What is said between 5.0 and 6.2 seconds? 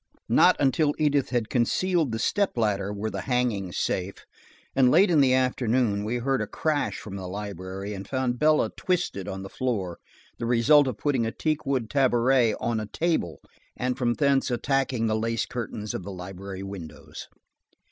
in the afternoon we